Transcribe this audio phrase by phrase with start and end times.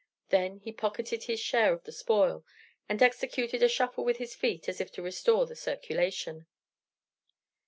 [0.29, 2.43] Then he pocketed his share of the spoil,
[2.89, 6.47] and executed a shuffle with his feet as if to restore the circulation.